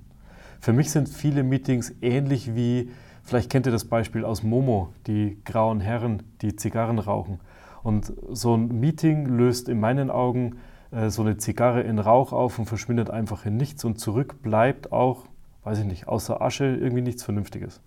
Für 0.59 0.73
mich 0.73 0.91
sind 0.91 1.09
viele 1.09 1.41
Meetings 1.41 1.91
ähnlich 2.03 2.53
wie, 2.55 2.91
vielleicht 3.31 3.49
kennt 3.49 3.65
ihr 3.65 3.71
das 3.71 3.85
Beispiel 3.85 4.25
aus 4.25 4.43
Momo, 4.43 4.89
die 5.07 5.37
grauen 5.45 5.79
Herren, 5.79 6.21
die 6.41 6.57
Zigarren 6.57 6.99
rauchen. 6.99 7.39
Und 7.81 8.11
so 8.29 8.55
ein 8.55 8.81
Meeting 8.81 9.25
löst 9.25 9.69
in 9.69 9.79
meinen 9.79 10.11
Augen 10.11 10.57
äh, 10.91 11.09
so 11.09 11.21
eine 11.21 11.37
Zigarre 11.37 11.79
in 11.79 11.97
Rauch 11.97 12.33
auf 12.33 12.59
und 12.59 12.65
verschwindet 12.65 13.09
einfach 13.09 13.45
in 13.45 13.55
nichts 13.55 13.85
und 13.85 14.01
zurück 14.01 14.41
bleibt 14.41 14.91
auch, 14.91 15.27
weiß 15.63 15.79
ich 15.79 15.85
nicht, 15.85 16.09
außer 16.09 16.41
Asche 16.41 16.65
irgendwie 16.65 17.01
nichts 17.01 17.23
Vernünftiges. 17.23 17.79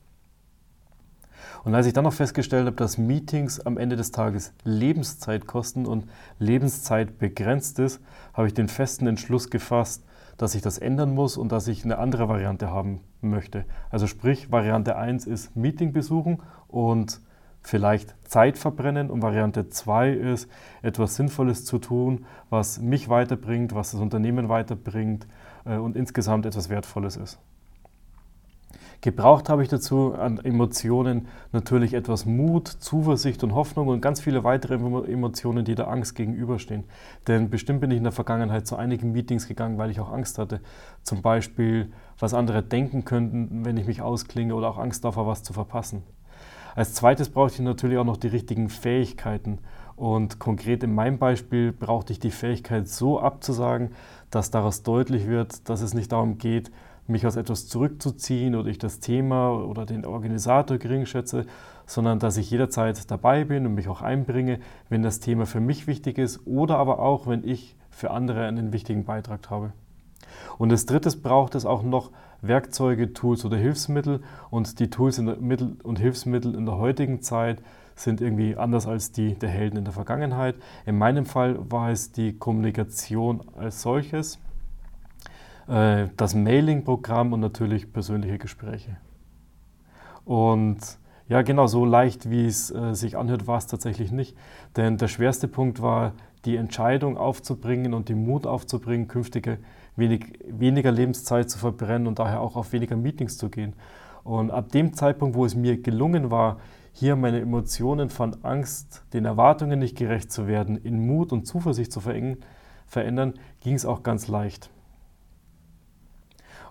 Und 1.63 1.75
als 1.75 1.87
ich 1.87 1.93
dann 1.93 2.05
noch 2.05 2.15
festgestellt 2.15 2.65
habe, 2.65 2.77
dass 2.77 2.97
Meetings 2.97 3.61
am 3.61 3.77
Ende 3.77 3.97
des 3.97 4.13
Tages 4.13 4.55
Lebenszeit 4.65 5.47
kosten 5.47 5.85
und 5.85 6.09
Lebenszeit 6.39 7.19
begrenzt 7.19 7.79
ist, 7.81 8.01
habe 8.33 8.47
ich 8.47 8.55
den 8.55 8.69
festen 8.69 9.07
Entschluss 9.07 9.51
gefasst, 9.51 10.05
dass 10.37 10.55
ich 10.55 10.63
das 10.63 10.79
ändern 10.79 11.15
muss 11.15 11.37
und 11.37 11.53
dass 11.53 11.69
ich 11.69 11.85
eine 11.85 11.99
andere 11.99 12.29
Variante 12.29 12.71
haben 12.71 13.01
möchte. 13.21 13.65
Also 13.91 14.07
sprich, 14.07 14.51
Variante 14.51 14.97
1 14.97 15.27
ist 15.27 15.57
Meeting 15.57 15.93
besuchen 15.93 16.43
und 16.69 17.21
vielleicht 17.63 18.15
Zeit 18.29 18.59
verbrennen 18.59 19.11
und 19.11 19.23
Variante 19.23 19.69
2 19.69 20.11
ist, 20.11 20.51
etwas 20.83 21.17
Sinnvolles 21.17 21.65
zu 21.65 21.79
tun, 21.79 22.27
was 22.51 22.79
mich 22.81 23.09
weiterbringt, 23.09 23.75
was 23.75 23.93
das 23.93 24.01
Unternehmen 24.01 24.49
weiterbringt 24.49 25.27
äh, 25.65 25.77
und 25.77 25.97
insgesamt 25.97 26.47
etwas 26.47 26.69
Wertvolles 26.69 27.17
ist. 27.17 27.39
Gebraucht 29.05 29.51
habe 29.51 29.63
ich 29.63 29.69
dazu 29.69 30.15
an 30.15 30.39
Emotionen 30.43 31.29
natürlich 31.53 31.93
etwas 31.93 32.25
Mut, 32.25 32.69
Zuversicht 32.69 33.45
und 33.45 33.55
Hoffnung 33.55 33.89
und 33.89 34.01
ganz 34.01 34.19
viele 34.19 34.45
weitere 34.45 34.77
Emotionen, 34.77 35.67
die 35.67 35.75
der 35.75 35.89
Angst 35.89 36.15
gegenüberstehen. 36.15 36.85
Denn 37.29 37.51
bestimmt 37.51 37.83
bin 37.83 37.91
ich 37.91 37.99
in 37.99 38.05
der 38.05 38.13
Vergangenheit 38.13 38.67
zu 38.67 38.77
einigen 38.77 39.13
Meetings 39.13 39.47
gegangen, 39.47 39.77
weil 39.77 39.91
ich 39.91 40.01
auch 40.01 40.11
Angst 40.11 40.39
hatte. 40.39 40.63
Zum 41.03 41.21
Beispiel, 41.21 41.93
was 42.19 42.33
andere 42.33 42.63
denken 42.63 43.05
könnten, 43.05 43.67
wenn 43.67 43.77
ich 43.77 43.87
mich 43.87 44.01
ausklinge 44.01 44.55
oder 44.55 44.71
auch 44.71 44.79
Angst 44.79 45.05
davor, 45.05 45.27
was 45.27 45.43
zu 45.43 45.53
verpassen. 45.53 46.03
Als 46.75 46.95
zweites 46.95 47.29
brauchte 47.29 47.57
ich 47.57 47.61
natürlich 47.61 47.99
auch 47.99 48.07
noch 48.07 48.17
die 48.17 48.29
richtigen 48.29 48.71
Fähigkeiten. 48.71 49.59
Und 49.97 50.39
konkret 50.39 50.83
in 50.83 50.95
meinem 50.95 51.19
Beispiel 51.19 51.73
brauchte 51.73 52.15
ich 52.15 52.21
die 52.21 52.31
Fähigkeit 52.31 52.89
so 52.89 53.21
abzusagen, 53.21 53.91
dass 54.31 54.51
daraus 54.51 54.83
deutlich 54.83 55.29
wird, 55.29 55.69
dass 55.69 55.83
es 55.83 55.93
nicht 55.93 56.11
darum 56.11 56.39
geht, 56.39 56.71
mich 57.07 57.27
aus 57.27 57.37
etwas 57.37 57.69
zurückzuziehen 57.69 58.55
oder 58.55 58.69
ich 58.69 58.79
das 58.79 59.01
Thema 59.01 59.51
oder 59.51 59.85
den 59.87 60.07
Organisator 60.07 60.79
gering 60.79 61.07
schätze, 61.07 61.47
sondern 61.87 62.19
dass 62.19 62.37
ich 62.37 62.51
jederzeit 62.51 63.11
dabei 63.11 63.45
bin 63.45 63.67
und 63.67 63.75
mich 63.75 63.89
auch 63.89 64.01
einbringe, 64.01 64.61
wenn 64.89 65.03
das 65.03 65.21
Thema 65.21 65.47
für 65.47 65.61
mich 65.61 65.87
wichtig 65.87 66.19
ist 66.19 66.47
oder 66.47 66.79
aber 66.79 66.99
auch, 67.01 67.27
wenn 67.27 67.45
ich 67.47 67.77
für 67.91 68.11
andere 68.11 68.47
einen 68.47 68.73
wichtigen 68.73 69.05
Beitrag 69.05 69.51
habe. 69.51 69.73
Und 70.59 70.71
als 70.71 70.87
drittes 70.87 71.21
braucht 71.21 71.55
es 71.55 71.67
auch 71.67 71.83
noch 71.83 72.11
Werkzeuge, 72.41 73.13
Tools 73.13 73.45
oder 73.45 73.57
Hilfsmittel 73.57 74.23
und 74.51 74.79
die 74.79 74.91
Tools 74.91 75.19
und 75.19 75.99
Hilfsmittel 75.99 76.55
in 76.55 76.67
der 76.67 76.79
heutigen 76.79 77.23
Zeit 77.23 77.63
sind 77.95 78.21
irgendwie 78.21 78.57
anders 78.57 78.87
als 78.87 79.13
die 79.13 79.35
der 79.35 79.51
Helden 79.51 79.79
in 79.79 79.85
der 79.85 79.93
Vergangenheit. 79.93 80.57
In 80.85 80.99
meinem 80.99 81.27
Fall 81.27 81.59
war 81.71 81.91
es 81.91 82.13
die 82.13 82.37
Kommunikation 82.37 83.43
als 83.57 83.83
solches 83.83 84.41
äh, 85.69 86.09
das 86.17 86.35
Mailing-Programm 86.35 87.33
und 87.33 87.41
natürlich 87.41 87.93
persönliche 87.93 88.39
Gespräche. 88.39 88.97
Und 90.25 90.79
ja, 91.29 91.43
genau 91.43 91.67
so 91.67 91.85
leicht, 91.85 92.31
wie 92.31 92.47
es 92.47 92.71
äh, 92.71 92.95
sich 92.95 93.17
anhört, 93.17 93.47
war 93.47 93.59
es 93.59 93.67
tatsächlich 93.67 94.13
nicht. 94.13 94.37
Denn 94.77 94.99
der 94.99 95.09
schwerste 95.09 95.49
Punkt 95.49 95.81
war, 95.81 96.13
die 96.45 96.57
Entscheidung 96.57 97.17
aufzubringen 97.17 97.95
und 97.95 98.09
den 98.09 98.25
Mut 98.25 98.47
aufzubringen, 98.47 99.09
künftige 99.09 99.59
wenig, 99.97 100.39
weniger 100.47 100.93
Lebenszeit 100.93 101.49
zu 101.49 101.59
verbrennen 101.59 102.07
und 102.07 102.19
daher 102.19 102.41
auch 102.41 102.57
auf 102.57 102.73
weniger 102.73 102.97
Meetings 102.97 103.39
zu 103.39 103.49
gehen. 103.49 103.75
Und 104.23 104.51
ab 104.51 104.71
dem 104.73 104.93
Zeitpunkt, 104.95 105.37
wo 105.37 105.45
es 105.45 105.55
mir 105.55 105.81
gelungen 105.81 106.31
war, 106.31 106.59
hier 106.93 107.17
meine 107.17 107.41
Emotionen 107.41 108.09
von 108.11 108.37
Angst, 108.45 109.05
den 109.13 109.25
Erwartungen 109.25 109.79
nicht 109.79 109.97
gerecht 109.97 110.31
zu 110.31 110.47
werden, 110.47 110.77
in 110.77 111.07
Mut 111.07 111.33
und 111.33 111.47
Zuversicht 111.47 111.93
zu 111.93 112.01
verändern, 112.01 113.35
ging 113.61 113.75
es 113.75 113.85
auch 113.85 114.03
ganz 114.03 114.29
leicht. 114.29 114.71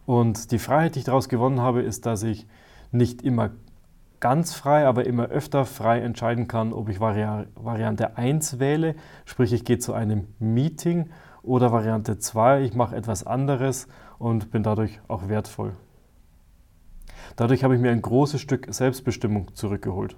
Und 0.06 0.52
die 0.52 0.60
Freiheit, 0.60 0.96
die 0.96 1.00
ich 1.00 1.06
daraus 1.06 1.30
gewonnen 1.30 1.62
habe, 1.62 1.82
ist, 1.82 2.06
dass 2.06 2.24
ich 2.24 2.48
nicht 2.92 3.22
immer 3.22 3.52
ganz 4.20 4.54
frei, 4.54 4.86
aber 4.86 5.06
immer 5.06 5.28
öfter 5.28 5.66
frei 5.66 6.00
entscheiden 6.00 6.48
kann, 6.48 6.72
ob 6.72 6.90
ich 6.90 7.00
Vari 7.00 7.46
Variante 7.56 8.18
1 8.18 8.60
wähle, 8.60 8.96
sprich 9.26 9.52
ich 9.52 9.66
gehe 9.66 9.80
zu 9.80 9.94
einem 9.94 10.28
Meeting, 10.40 11.10
oder 11.44 11.72
Variante 11.72 12.18
2, 12.18 12.62
ich 12.62 12.74
mache 12.74 12.96
etwas 12.96 13.28
anderes 13.28 13.88
und 14.18 14.50
bin 14.50 14.64
dadurch 14.64 15.00
auch 15.08 15.28
wertvoll. 15.28 15.76
Dadurch 17.36 17.64
habe 17.64 17.76
ich 17.76 17.82
mir 17.82 17.92
ein 17.92 18.02
großes 18.02 18.42
Stück 18.42 18.68
Selbstbestimmung 18.70 19.54
zurückgeholt. 19.54 20.16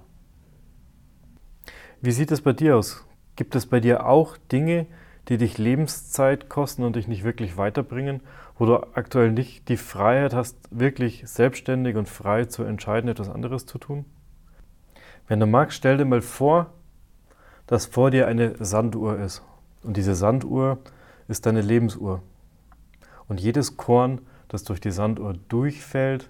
Wie 2.01 2.11
sieht 2.11 2.31
es 2.31 2.41
bei 2.41 2.53
dir 2.53 2.77
aus? 2.77 3.05
Gibt 3.35 3.55
es 3.55 3.65
bei 3.65 3.79
dir 3.79 4.05
auch 4.05 4.37
Dinge, 4.51 4.85
die 5.27 5.37
dich 5.37 5.57
Lebenszeit 5.57 6.49
kosten 6.49 6.83
und 6.83 6.95
dich 6.95 7.07
nicht 7.07 7.23
wirklich 7.23 7.57
weiterbringen, 7.57 8.21
wo 8.57 8.65
du 8.65 8.77
aktuell 8.95 9.31
nicht 9.31 9.67
die 9.69 9.77
Freiheit 9.77 10.33
hast, 10.33 10.57
wirklich 10.71 11.23
selbstständig 11.25 11.95
und 11.95 12.07
frei 12.07 12.45
zu 12.45 12.63
entscheiden, 12.63 13.09
etwas 13.09 13.29
anderes 13.29 13.65
zu 13.65 13.77
tun? 13.77 14.05
Wenn 15.27 15.39
du 15.39 15.45
magst, 15.45 15.77
stell 15.77 15.97
dir 15.97 16.05
mal 16.05 16.21
vor, 16.21 16.73
dass 17.67 17.85
vor 17.85 18.11
dir 18.11 18.27
eine 18.27 18.55
Sanduhr 18.63 19.19
ist. 19.19 19.41
Und 19.83 19.97
diese 19.97 20.15
Sanduhr 20.15 20.79
ist 21.27 21.45
deine 21.45 21.61
Lebensuhr. 21.61 22.21
Und 23.27 23.41
jedes 23.41 23.75
Korn, 23.77 24.21
das 24.47 24.63
durch 24.63 24.79
die 24.79 24.91
Sanduhr 24.91 25.33
durchfällt, 25.49 26.29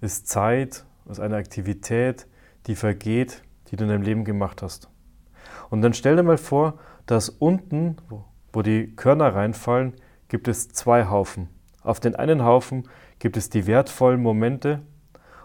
ist 0.00 0.28
Zeit, 0.28 0.84
ist 1.08 1.20
eine 1.20 1.36
Aktivität, 1.36 2.26
die 2.66 2.74
vergeht, 2.74 3.42
die 3.70 3.76
du 3.76 3.84
in 3.84 3.90
deinem 3.90 4.02
Leben 4.02 4.24
gemacht 4.24 4.62
hast. 4.62 4.88
Und 5.70 5.82
dann 5.82 5.94
stell 5.94 6.16
dir 6.16 6.22
mal 6.22 6.38
vor, 6.38 6.78
dass 7.06 7.28
unten, 7.28 7.96
wo 8.52 8.62
die 8.62 8.94
Körner 8.96 9.34
reinfallen, 9.34 9.94
gibt 10.28 10.48
es 10.48 10.68
zwei 10.68 11.06
Haufen. 11.06 11.48
Auf 11.84 12.00
den 12.00 12.16
einen 12.16 12.44
Haufen 12.44 12.88
gibt 13.18 13.36
es 13.36 13.50
die 13.50 13.66
wertvollen 13.66 14.20
Momente 14.20 14.80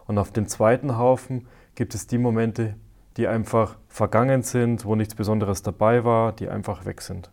und 0.08 0.18
auf 0.18 0.32
dem 0.32 0.48
zweiten 0.48 0.98
Haufen 0.98 1.48
gibt 1.76 1.94
es 1.94 2.08
die 2.08 2.18
Momente, 2.18 2.76
die 3.18 3.28
einfach 3.28 3.78
vergangen 3.90 4.42
sind, 4.42 4.86
wo 4.86 4.96
nichts 4.96 5.16
Besonderes 5.16 5.62
dabei 5.62 6.06
war, 6.06 6.32
die 6.32 6.48
einfach 6.48 6.86
weg 6.86 7.02
sind. 7.02 7.30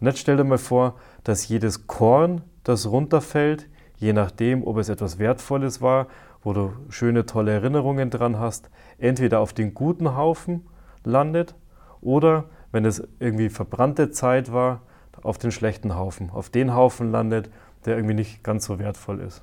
Und 0.00 0.08
jetzt 0.08 0.18
stell 0.18 0.36
dir 0.36 0.44
mal 0.44 0.58
vor, 0.58 0.96
dass 1.22 1.48
jedes 1.48 1.86
Korn, 1.86 2.42
das 2.64 2.90
runterfällt, 2.90 3.68
je 3.96 4.12
nachdem, 4.12 4.66
ob 4.66 4.76
es 4.78 4.88
etwas 4.88 5.20
Wertvolles 5.20 5.80
war, 5.80 6.08
wo 6.42 6.52
du 6.52 6.72
schöne, 6.88 7.26
tolle 7.26 7.52
Erinnerungen 7.52 8.10
dran 8.10 8.38
hast, 8.38 8.70
entweder 8.98 9.38
auf 9.38 9.52
den 9.52 9.72
guten 9.72 10.16
Haufen 10.16 10.66
landet 11.04 11.54
oder 12.00 12.44
wenn 12.72 12.84
es 12.84 13.06
irgendwie 13.20 13.48
verbrannte 13.48 14.10
Zeit 14.10 14.52
war, 14.52 14.82
auf 15.22 15.38
den 15.38 15.50
schlechten 15.50 15.96
Haufen, 15.96 16.30
auf 16.30 16.50
den 16.50 16.74
Haufen 16.74 17.10
landet, 17.10 17.50
der 17.86 17.96
irgendwie 17.96 18.14
nicht 18.14 18.42
ganz 18.44 18.66
so 18.66 18.78
wertvoll 18.78 19.20
ist. 19.20 19.42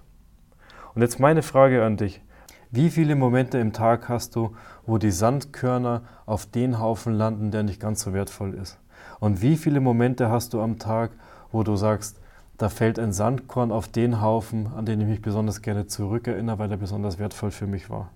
Und 0.93 1.01
jetzt 1.01 1.19
meine 1.19 1.41
Frage 1.41 1.83
an 1.83 1.97
dich. 1.97 2.21
Wie 2.69 2.89
viele 2.89 3.15
Momente 3.15 3.59
im 3.59 3.71
Tag 3.71 4.09
hast 4.09 4.35
du, 4.35 4.55
wo 4.85 4.97
die 4.97 5.11
Sandkörner 5.11 6.03
auf 6.25 6.45
den 6.45 6.79
Haufen 6.79 7.13
landen, 7.13 7.51
der 7.51 7.63
nicht 7.63 7.79
ganz 7.79 8.01
so 8.01 8.13
wertvoll 8.13 8.53
ist? 8.53 8.79
Und 9.19 9.41
wie 9.41 9.57
viele 9.57 9.79
Momente 9.79 10.29
hast 10.29 10.53
du 10.53 10.61
am 10.61 10.79
Tag, 10.79 11.11
wo 11.51 11.63
du 11.63 11.75
sagst, 11.75 12.19
da 12.57 12.69
fällt 12.69 12.99
ein 12.99 13.13
Sandkorn 13.13 13.71
auf 13.71 13.87
den 13.87 14.21
Haufen, 14.21 14.67
an 14.75 14.85
den 14.85 15.01
ich 15.01 15.07
mich 15.07 15.21
besonders 15.21 15.61
gerne 15.61 15.87
zurückerinnere, 15.87 16.59
weil 16.59 16.71
er 16.71 16.77
besonders 16.77 17.19
wertvoll 17.19 17.51
für 17.51 17.67
mich 17.67 17.89
war? 17.89 18.09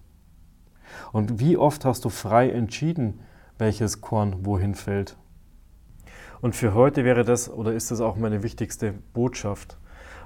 Und 1.12 1.40
wie 1.40 1.58
oft 1.58 1.86
hast 1.86 2.06
du 2.06 2.10
frei 2.10 2.50
entschieden, 2.50 3.20
welches 3.58 4.02
Korn 4.02 4.46
wohin 4.46 4.76
fällt. 4.76 5.18
Und 6.42 6.56
für 6.56 6.74
heute 6.74 7.04
wäre 7.04 7.24
das 7.24 7.50
oder 7.50 7.74
ist 7.74 7.92
das 7.92 8.02
auch 8.02 8.16
meine 8.16 8.44
wichtigste 8.44 8.94
Botschaft. 9.14 9.78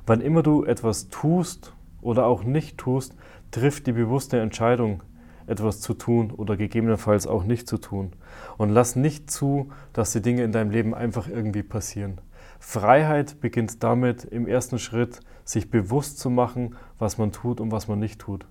Wann 0.05 0.21
immer 0.21 0.43
du 0.43 0.63
etwas 0.63 1.09
tust 1.09 1.73
oder 2.01 2.25
auch 2.25 2.43
nicht 2.43 2.77
tust, 2.77 3.15
trifft 3.51 3.87
die 3.87 3.91
bewusste 3.91 4.39
Entscheidung, 4.39 5.03
etwas 5.47 5.81
zu 5.81 5.93
tun 5.93 6.31
oder 6.31 6.57
gegebenenfalls 6.57 7.27
auch 7.27 7.43
nicht 7.43 7.67
zu 7.67 7.77
tun. 7.77 8.13
Und 8.57 8.69
lass 8.69 8.95
nicht 8.95 9.29
zu, 9.29 9.69
dass 9.93 10.11
die 10.11 10.21
Dinge 10.21 10.43
in 10.43 10.51
deinem 10.51 10.71
Leben 10.71 10.93
einfach 10.93 11.27
irgendwie 11.27 11.63
passieren. 11.63 12.21
Freiheit 12.59 13.41
beginnt 13.41 13.83
damit, 13.83 14.23
im 14.23 14.47
ersten 14.47 14.79
Schritt 14.79 15.19
sich 15.43 15.69
bewusst 15.69 16.19
zu 16.19 16.29
machen, 16.29 16.75
was 16.99 17.17
man 17.17 17.31
tut 17.31 17.59
und 17.59 17.71
was 17.71 17.87
man 17.87 17.99
nicht 17.99 18.19
tut. 18.19 18.45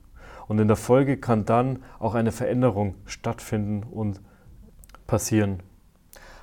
Und 0.48 0.58
in 0.58 0.68
der 0.68 0.76
Folge 0.76 1.16
kann 1.16 1.44
dann 1.44 1.78
auch 2.00 2.14
eine 2.14 2.32
Veränderung 2.32 2.96
stattfinden 3.06 3.84
und 3.84 4.20
passieren. 5.06 5.62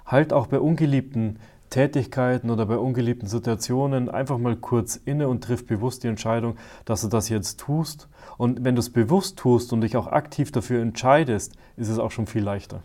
Halt 0.05 0.31
auch 0.31 0.47
bei 0.47 0.59
ungeliebten 0.59 1.39
Tätigkeiten 1.69 2.49
oder 2.49 2.65
bei 2.65 2.77
ungeliebten 2.77 3.27
Situationen 3.27 4.09
einfach 4.09 4.37
mal 4.37 4.55
kurz 4.55 4.95
inne 4.95 5.27
und 5.27 5.43
triff 5.43 5.65
bewusst 5.65 6.03
die 6.03 6.07
Entscheidung, 6.07 6.55
dass 6.85 7.01
du 7.01 7.07
das 7.07 7.29
jetzt 7.29 7.59
tust. 7.59 8.07
Und 8.37 8.63
wenn 8.63 8.75
du 8.75 8.79
es 8.79 8.91
bewusst 8.91 9.37
tust 9.37 9.73
und 9.73 9.81
dich 9.81 9.97
auch 9.97 10.07
aktiv 10.07 10.51
dafür 10.51 10.81
entscheidest, 10.81 11.55
ist 11.75 11.89
es 11.89 11.99
auch 11.99 12.11
schon 12.11 12.27
viel 12.27 12.43
leichter. 12.43 12.81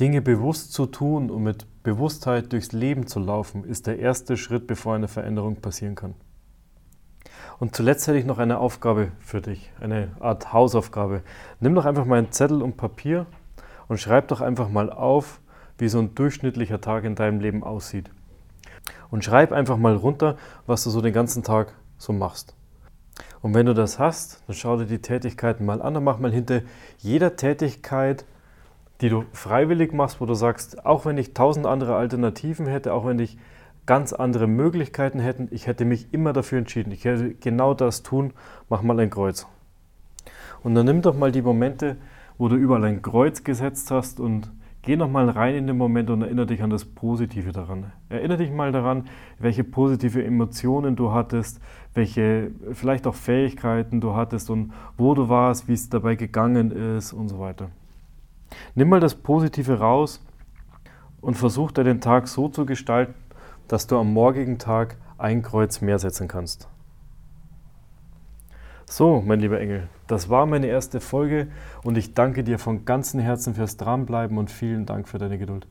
Dinge 0.00 0.22
bewusst 0.22 0.72
zu 0.72 0.86
tun 0.86 1.30
und 1.30 1.42
mit 1.42 1.66
Bewusstheit 1.84 2.52
durchs 2.52 2.72
Leben 2.72 3.06
zu 3.06 3.20
laufen, 3.20 3.64
ist 3.64 3.86
der 3.86 3.98
erste 3.98 4.36
Schritt, 4.36 4.66
bevor 4.66 4.94
eine 4.94 5.06
Veränderung 5.06 5.56
passieren 5.56 5.94
kann. 5.94 6.14
Und 7.60 7.76
zuletzt 7.76 8.08
hätte 8.08 8.18
ich 8.18 8.24
noch 8.24 8.38
eine 8.38 8.58
Aufgabe 8.58 9.12
für 9.20 9.40
dich, 9.40 9.70
eine 9.80 10.10
Art 10.18 10.52
Hausaufgabe. 10.52 11.22
Nimm 11.60 11.74
doch 11.74 11.84
einfach 11.84 12.04
mal 12.04 12.18
einen 12.18 12.32
Zettel 12.32 12.62
und 12.62 12.76
Papier 12.76 13.26
und 13.86 14.00
schreib 14.00 14.28
doch 14.28 14.40
einfach 14.40 14.68
mal 14.68 14.90
auf, 14.90 15.40
wie 15.78 15.88
so 15.88 15.98
ein 15.98 16.14
durchschnittlicher 16.14 16.80
Tag 16.80 17.04
in 17.04 17.14
deinem 17.14 17.40
Leben 17.40 17.62
aussieht. 17.62 18.10
Und 19.10 19.24
schreib 19.24 19.52
einfach 19.52 19.76
mal 19.76 19.96
runter, 19.96 20.36
was 20.66 20.84
du 20.84 20.90
so 20.90 21.00
den 21.00 21.12
ganzen 21.12 21.42
Tag 21.42 21.74
so 21.98 22.12
machst. 22.12 22.54
Und 23.42 23.54
wenn 23.54 23.66
du 23.66 23.74
das 23.74 23.98
hast, 23.98 24.42
dann 24.46 24.56
schau 24.56 24.76
dir 24.76 24.86
die 24.86 25.00
Tätigkeiten 25.00 25.64
mal 25.64 25.82
an 25.82 25.96
und 25.96 26.04
mach 26.04 26.18
mal 26.18 26.32
hinter 26.32 26.62
jeder 26.98 27.36
Tätigkeit, 27.36 28.24
die 29.00 29.08
du 29.08 29.24
freiwillig 29.32 29.92
machst, 29.92 30.20
wo 30.20 30.26
du 30.26 30.34
sagst, 30.34 30.84
auch 30.86 31.04
wenn 31.04 31.18
ich 31.18 31.34
tausend 31.34 31.66
andere 31.66 31.96
Alternativen 31.96 32.66
hätte, 32.66 32.92
auch 32.92 33.06
wenn 33.06 33.18
ich 33.18 33.38
ganz 33.86 34.12
andere 34.12 34.46
Möglichkeiten 34.46 35.18
hätten. 35.18 35.48
Ich 35.50 35.66
hätte 35.66 35.84
mich 35.84 36.12
immer 36.12 36.32
dafür 36.32 36.58
entschieden. 36.58 36.90
Ich 36.92 37.04
hätte 37.04 37.34
genau 37.34 37.74
das 37.74 38.02
tun, 38.02 38.32
mach 38.68 38.82
mal 38.82 38.98
ein 38.98 39.10
Kreuz. 39.10 39.46
Und 40.62 40.74
dann 40.74 40.86
nimm 40.86 41.02
doch 41.02 41.14
mal 41.14 41.32
die 41.32 41.42
Momente, 41.42 41.96
wo 42.38 42.48
du 42.48 42.56
überall 42.56 42.84
ein 42.84 43.02
Kreuz 43.02 43.44
gesetzt 43.44 43.90
hast 43.90 44.20
und 44.20 44.50
geh 44.84 44.96
noch 44.96 45.08
mal 45.08 45.30
rein 45.30 45.54
in 45.54 45.66
den 45.66 45.78
Moment 45.78 46.10
und 46.10 46.22
erinnere 46.22 46.46
dich 46.46 46.62
an 46.62 46.68
das 46.68 46.84
Positive 46.84 47.52
daran. 47.52 47.92
Erinnere 48.10 48.38
dich 48.38 48.50
mal 48.50 48.70
daran, 48.70 49.04
welche 49.38 49.64
positive 49.64 50.22
Emotionen 50.22 50.94
du 50.94 51.12
hattest, 51.12 51.60
welche 51.94 52.50
vielleicht 52.72 53.06
auch 53.06 53.14
Fähigkeiten 53.14 54.00
du 54.00 54.14
hattest 54.14 54.50
und 54.50 54.72
wo 54.98 55.14
du 55.14 55.28
warst, 55.28 55.68
wie 55.68 55.72
es 55.72 55.88
dabei 55.88 56.16
gegangen 56.16 56.70
ist 56.70 57.14
und 57.14 57.28
so 57.28 57.38
weiter. 57.38 57.70
Nimm 58.74 58.90
mal 58.90 59.00
das 59.00 59.14
Positive 59.14 59.78
raus 59.78 60.24
und 61.22 61.34
versuch 61.34 61.72
dir 61.72 61.84
den 61.84 62.02
Tag 62.02 62.28
so 62.28 62.48
zu 62.48 62.66
gestalten, 62.66 63.14
dass 63.68 63.86
du 63.86 63.96
am 63.98 64.12
morgigen 64.12 64.58
Tag 64.58 64.98
ein 65.16 65.40
Kreuz 65.40 65.80
mehr 65.80 65.98
setzen 65.98 66.28
kannst. 66.28 66.68
So, 68.96 69.20
mein 69.26 69.40
lieber 69.40 69.58
Engel, 69.58 69.88
das 70.06 70.30
war 70.30 70.46
meine 70.46 70.68
erste 70.68 71.00
Folge 71.00 71.48
und 71.82 71.98
ich 71.98 72.14
danke 72.14 72.44
dir 72.44 72.60
von 72.60 72.84
ganzem 72.84 73.18
Herzen 73.18 73.56
fürs 73.56 73.76
Dranbleiben 73.76 74.38
und 74.38 74.52
vielen 74.52 74.86
Dank 74.86 75.08
für 75.08 75.18
deine 75.18 75.36
Geduld. 75.36 75.66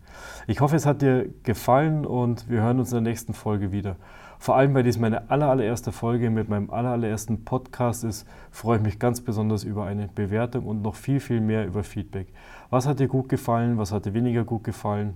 Ich 0.46 0.60
hoffe, 0.60 0.76
es 0.76 0.86
hat 0.86 1.02
dir 1.02 1.30
gefallen 1.44 2.06
und 2.06 2.50
wir 2.50 2.60
hören 2.62 2.80
uns 2.80 2.92
in 2.92 3.02
der 3.02 3.10
nächsten 3.10 3.34
Folge 3.34 3.72
wieder. 3.72 3.96
Vor 4.40 4.58
allem, 4.58 4.74
weil 4.74 4.84
dies 4.84 5.00
meine 5.00 5.32
allererste 5.32 5.94
Folge 5.94 6.30
mit 6.32 6.50
meinem 6.50 6.70
allerersten 6.70 7.46
Podcast 7.46 8.04
ist, 8.04 8.28
freue 8.52 8.80
ich 8.80 8.84
mich 8.84 9.00
ganz 9.00 9.22
besonders 9.22 9.64
über 9.64 9.86
eine 9.86 10.10
Bewertung 10.10 10.66
und 10.66 10.82
noch 10.82 10.96
viel, 10.96 11.22
viel 11.22 11.40
mehr 11.40 11.66
über 11.66 11.86
Feedback. 11.86 12.28
Was 12.72 12.86
hat 12.86 13.00
dir 13.00 13.08
gut 13.08 13.30
gefallen? 13.30 13.78
Was 13.78 13.94
hat 13.94 14.06
dir 14.06 14.14
weniger 14.14 14.44
gut 14.44 14.66
gefallen? 14.66 15.16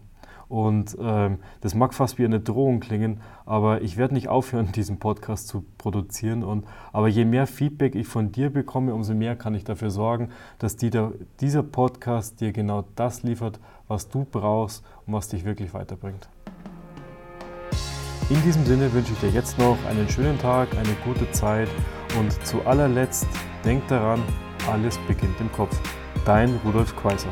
Und 0.50 0.98
ähm, 1.00 1.40
das 1.62 1.76
mag 1.76 1.94
fast 1.94 2.18
wie 2.18 2.26
eine 2.26 2.40
Drohung 2.40 2.80
klingen, 2.80 3.22
aber 3.46 3.82
ich 3.82 3.98
werde 3.98 4.14
nicht 4.14 4.30
aufhören, 4.30 4.72
diesen 4.76 5.00
Podcast 5.00 5.48
zu 5.48 5.66
produzieren. 5.78 6.44
Und, 6.44 6.66
aber 6.94 7.08
je 7.08 7.26
mehr 7.26 7.48
Feedback 7.48 7.96
ich 7.96 8.08
von 8.08 8.32
dir 8.32 8.50
bekomme, 8.50 8.94
umso 8.94 9.14
mehr 9.14 9.36
kann 9.36 9.56
ich 9.56 9.64
dafür 9.64 9.90
sorgen, 9.90 10.30
dass 10.60 10.78
die, 10.78 10.90
der, 10.90 11.12
dieser 11.42 11.64
Podcast 11.64 12.40
dir 12.40 12.52
genau 12.52 12.86
das 12.96 13.24
liefert, 13.24 13.60
was 13.88 14.10
du 14.10 14.26
brauchst 14.30 14.84
und 15.06 15.14
was 15.14 15.28
dich 15.28 15.44
wirklich 15.44 15.74
weiterbringt. 15.74 16.30
In 18.30 18.42
diesem 18.44 18.66
Sinne 18.66 18.92
wünsche 18.92 19.14
ich 19.14 19.20
dir 19.20 19.30
jetzt 19.30 19.58
noch 19.58 19.78
einen 19.90 20.10
schönen 20.10 20.38
Tag, 20.38 20.70
eine 20.78 20.96
gute 21.06 21.32
Zeit 21.32 21.70
und 22.20 22.32
zu 22.46 22.62
allerletzt 22.66 23.26
denk 23.64 23.88
daran, 23.88 24.22
alles 24.70 24.98
beginnt 25.08 25.40
im 25.40 25.52
Kopf. 25.54 25.80
Dein 26.26 26.60
Rudolf 26.66 26.94
Kweiser. 26.98 27.30